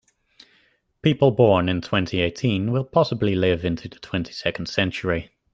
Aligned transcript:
People 1.03 1.29
born 1.29 1.69
in 1.69 1.79
twenty-eighteen 1.79 2.71
will 2.71 2.83
possibly 2.83 3.35
live 3.35 3.63
into 3.63 3.87
the 3.87 3.99
twenty-second 3.99 4.65
century. 4.65 5.29